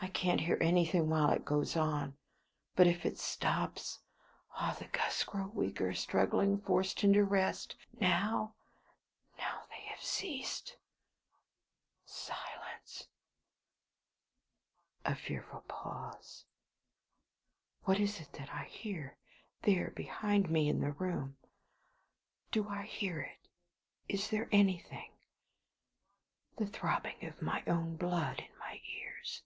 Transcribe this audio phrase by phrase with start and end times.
[0.00, 2.16] I can't hear anything while it goes on;
[2.76, 3.98] but if it stops!
[4.54, 4.74] Ah!
[4.78, 7.74] the gusts grow weaker, struggling, forced into rest.
[8.00, 8.54] Now
[9.38, 10.76] now they have ceased.
[12.06, 13.08] Silence!
[15.04, 16.44] A fearful pause.
[17.82, 19.18] What is that that I hear?
[19.62, 21.36] There, behind me in the room?
[22.52, 23.48] Do I hear it?
[24.08, 25.10] Is there anything?
[26.56, 29.42] The throbbing of my own blood in my ears.